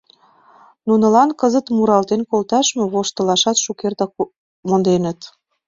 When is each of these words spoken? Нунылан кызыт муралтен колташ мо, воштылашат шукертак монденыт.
Нунылан 0.87 1.29
кызыт 1.39 1.65
муралтен 1.75 2.21
колташ 2.29 2.67
мо, 2.77 2.83
воштылашат 2.93 3.57
шукертак 3.63 4.11
монденыт. 4.67 5.19